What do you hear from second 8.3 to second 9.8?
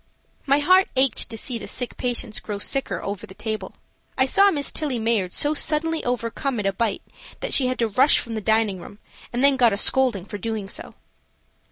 the dining room and then got a